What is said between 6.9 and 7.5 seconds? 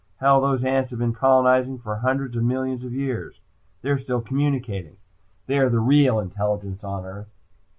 the earth!"